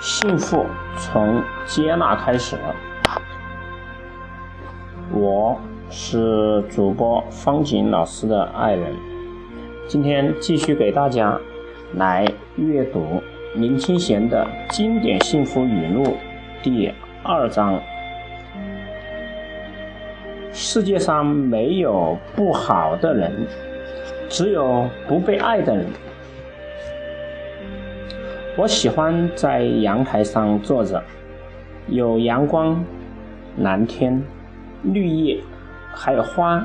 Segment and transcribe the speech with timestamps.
[0.00, 2.58] 幸福从接纳开始。
[5.12, 5.60] 我
[5.90, 8.94] 是主播方景老师的爱人，
[9.86, 11.38] 今天继续给大家
[11.94, 12.26] 来
[12.56, 13.22] 阅读
[13.54, 16.16] 林清玄的经典幸福语录
[16.62, 16.92] 第
[17.22, 17.80] 二章：
[20.52, 23.46] 世界上没有不好的人，
[24.28, 25.86] 只有不被爱的人。
[28.56, 31.02] 我喜欢在阳台上坐着，
[31.86, 32.84] 有阳光、
[33.58, 34.22] 蓝天、
[34.82, 35.40] 绿叶，
[35.94, 36.62] 还有花。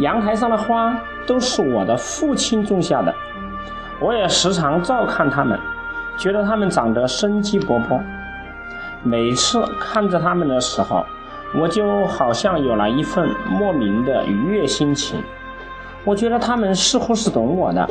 [0.00, 3.14] 阳台上的花都是我的父亲种下的，
[4.00, 5.58] 我也时常照看它们，
[6.18, 7.98] 觉得它们长得生机勃勃。
[9.02, 11.06] 每次看着它们的时候，
[11.56, 15.20] 我就好像有了一份莫名的愉悦心情。
[16.04, 17.88] 我觉得他们似乎是懂我的，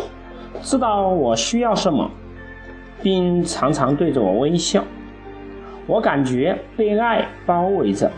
[0.61, 2.09] 知道我需要什么。
[3.03, 4.83] 并常常对着我微笑，
[5.85, 8.11] 我感觉被爱包围着。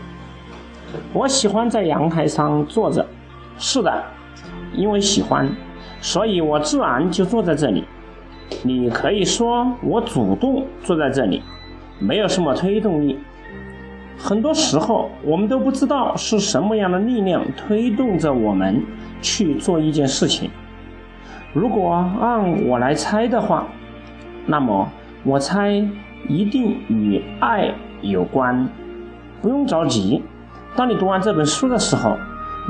[1.12, 3.04] 我喜欢在阳台上坐着，
[3.58, 4.02] 是的，
[4.72, 5.46] 因为喜欢，
[6.00, 7.84] 所以我自然就坐在这里。
[8.62, 11.42] 你可以说我主动坐在这里，
[11.98, 13.18] 没有什么推动力。
[14.18, 18.82] 很多时候，我们都不知道是什么样的力量推动着我们
[19.22, 20.50] 去做一件事情。
[21.52, 23.66] 如果让我来猜的话。
[24.50, 24.88] 那么，
[25.24, 25.70] 我猜
[26.26, 28.66] 一定与爱有关。
[29.42, 30.22] 不用着急，
[30.74, 32.16] 当你读完这本书的时候，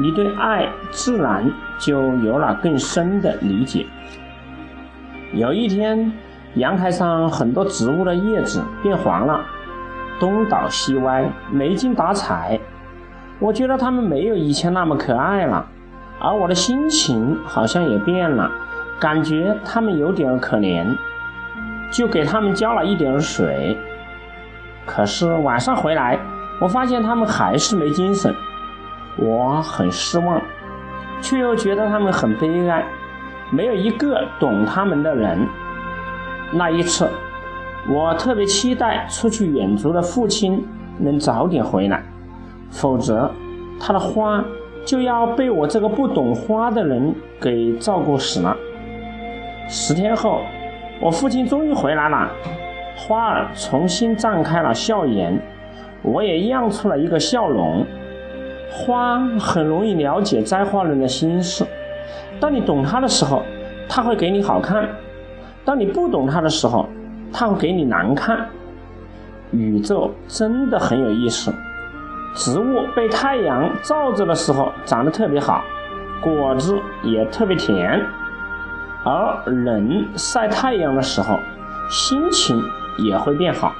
[0.00, 3.86] 你对爱自然就有了更深的理解。
[5.32, 6.12] 有一天，
[6.54, 9.40] 阳台上很多植物的叶子变黄了，
[10.18, 12.58] 东倒西歪，没精打采。
[13.38, 15.66] 我觉得他们没有以前那么可爱了，
[16.20, 18.50] 而我的心情好像也变了，
[18.98, 20.84] 感觉他们有点可怜。
[21.90, 23.74] 就给他们浇了一点水，
[24.84, 26.18] 可是晚上回来，
[26.60, 28.34] 我发现他们还是没精神，
[29.16, 30.38] 我很失望，
[31.22, 32.84] 却又觉得他们很悲哀，
[33.50, 35.48] 没有一个懂他们的人。
[36.52, 37.08] 那一次，
[37.90, 40.64] 我特别期待出去远足的父亲
[40.98, 42.02] 能早点回来，
[42.70, 43.30] 否则
[43.80, 44.44] 他的花
[44.84, 48.56] 就要被我这个不懂花的人给照顾死了。
[49.68, 50.40] 十天后。
[51.00, 52.28] 我父亲终于回来了，
[52.96, 55.40] 花儿重新绽开了笑颜，
[56.02, 57.86] 我也漾出了一个笑容。
[58.68, 61.64] 花很容易了解栽花人的心事，
[62.40, 63.44] 当你懂它的时候，
[63.88, 64.86] 它会给你好看；
[65.64, 66.88] 当你不懂它的时候，
[67.32, 68.48] 它会给你难看。
[69.50, 71.52] 宇宙真的很有意思，
[72.34, 75.62] 植物被太阳照着的时候长得特别好，
[76.20, 78.04] 果子也特别甜。
[79.04, 81.38] 而人晒太阳的时候，
[81.88, 82.62] 心情
[82.98, 83.72] 也会变好。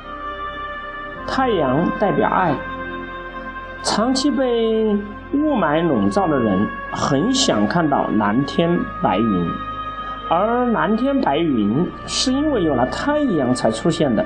[1.26, 2.54] 太阳代表爱。
[3.82, 4.96] 长期被
[5.32, 9.50] 雾霾笼罩的人，很想看到蓝天白云。
[10.30, 14.24] 而蓝天白云是因为有了太阳才出现的。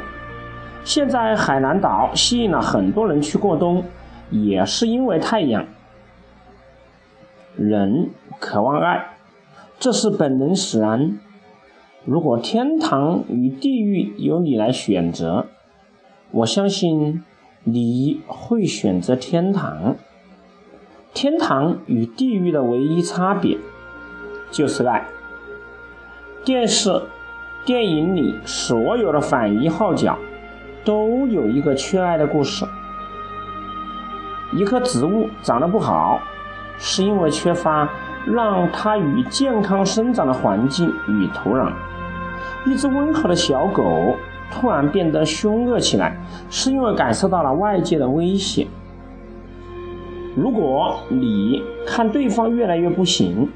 [0.84, 3.84] 现在海南岛吸引了很多人去过冬，
[4.30, 5.64] 也是因为太阳。
[7.56, 9.10] 人渴望爱。
[9.78, 11.18] 这是本能使然。
[12.04, 15.46] 如果天堂与地狱由你来选择，
[16.32, 17.22] 我相信
[17.62, 19.94] 你会选择天堂。
[21.14, 23.58] 天堂与地狱的唯一差别
[24.50, 25.04] 就是爱。
[26.44, 27.02] 电视、
[27.64, 30.18] 电影里所有的反一号角
[30.84, 32.64] 都有一个缺爱的故事。
[34.52, 36.20] 一棵植物长得不好，
[36.78, 37.88] 是因为缺乏。
[38.24, 41.72] 让它与健康生长的环境与土壤。
[42.64, 44.14] 一只温和的小狗
[44.48, 46.16] 突然变得凶恶起来，
[46.48, 48.68] 是因为感受到了外界的威胁。
[50.36, 53.50] 如果你看对方越来越不行，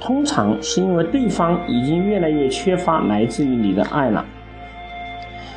[0.00, 4.24] 通常是因为对方已经越来越缺乏来自于你的爱了。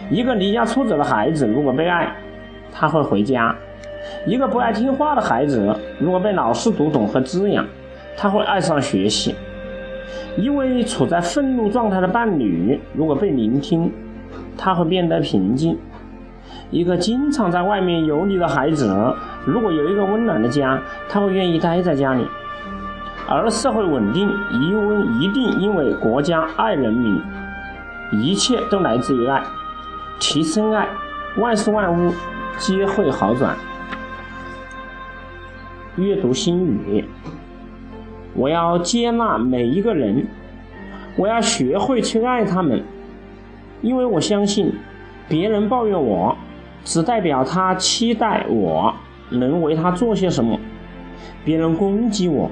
[0.09, 2.13] 一个离家出走的孩子如果被爱，
[2.71, 3.55] 他会回家；
[4.27, 7.65] 一个不爱听话的孩子如果被老师读懂和滋养。
[8.15, 9.33] 他会爱上学习。
[10.37, 13.91] 一位处在愤怒状态的伴侣，如果被聆听，
[14.55, 15.75] 他会变得平静。
[16.69, 18.95] 一个经常在外面游离的孩子，
[19.45, 20.79] 如果有一个温暖的家，
[21.09, 22.27] 他会愿意待在家里。
[23.35, 27.19] 而社会稳定，因为一定因为国家爱人民，
[28.11, 29.41] 一切都来自于爱。
[30.19, 30.87] 提升爱，
[31.37, 32.13] 万事万物
[32.59, 33.57] 皆会好转。
[35.95, 37.05] 阅读心语。
[38.35, 40.27] 我要接纳每一个人，
[41.15, 42.83] 我要学会去爱他们，
[43.81, 44.71] 因为我相信，
[45.27, 46.37] 别人抱怨我，
[46.83, 48.93] 只代表他期待我
[49.29, 50.59] 能为他做些什么；
[51.43, 52.51] 别人攻击我，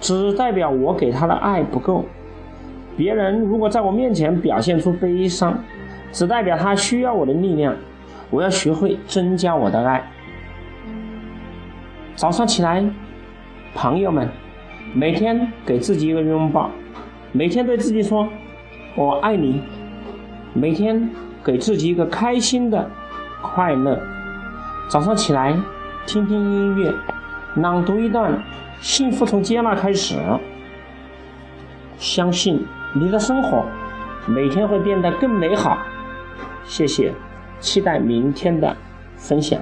[0.00, 2.04] 只代表我给他的爱不够；
[2.96, 5.62] 别人如果在我面前表现出悲伤，
[6.10, 7.74] 只代表他需要我的力量。
[8.30, 10.02] 我要学会增加我的爱。
[12.14, 12.84] 早上起来，
[13.74, 14.28] 朋友们。
[14.92, 16.68] 每天给自己一个拥抱，
[17.30, 18.28] 每天对自己说
[18.96, 19.62] “我爱你”，
[20.52, 21.08] 每天
[21.44, 22.90] 给自己一个开心的
[23.40, 24.00] 快乐。
[24.88, 25.56] 早上起来，
[26.06, 26.92] 听听音乐，
[27.54, 28.32] 朗读一段
[28.80, 30.14] 《幸福从接纳开始》，
[31.98, 33.64] 相信你的生活
[34.26, 35.78] 每天会变得更美好。
[36.64, 37.12] 谢谢，
[37.60, 38.76] 期待明天的
[39.16, 39.60] 分享。